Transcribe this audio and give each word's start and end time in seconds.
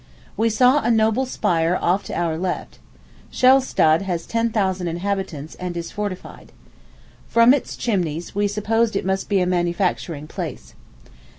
We 0.35 0.49
saw 0.49 0.81
a 0.81 0.89
noble 0.89 1.27
spire 1.27 1.77
off 1.79 2.03
to 2.05 2.15
our 2.17 2.35
left. 2.35 2.79
Schlestadt 3.31 4.01
has 4.01 4.25
ten 4.25 4.49
thousand 4.49 4.87
inhabitants, 4.87 5.53
and 5.53 5.77
is 5.77 5.91
fortified. 5.91 6.51
From 7.27 7.53
it 7.53 7.75
chimneys, 7.77 8.33
we 8.33 8.47
supposed 8.47 8.95
it 8.95 9.05
must 9.05 9.29
be 9.29 9.41
a 9.41 9.45
manufacturing 9.45 10.25
place. 10.25 10.73